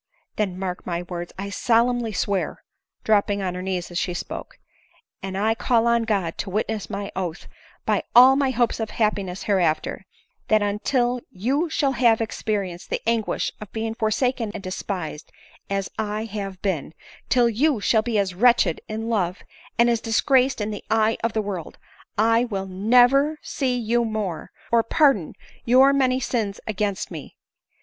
[0.35, 2.63] Then mark my words; I solemnly swear,"
[3.03, 4.57] dropping on her knees as she spoke,"
[5.21, 7.47] and I call on God to witness my oath,
[7.85, 10.07] by all my hopes of happiness hereafter,
[10.47, 15.31] that until you shall have experienced the anguish of being forsaken and despised
[15.69, 16.95] as I have been—
[17.29, 19.43] till you shall be as wretched in love,
[19.77, 21.77] and as disgraced in the eye of the world,
[22.17, 27.31] I never will see you more, or pardon your many sins against me— 1 ADELINE
[27.35, 27.37] MOWBRAY.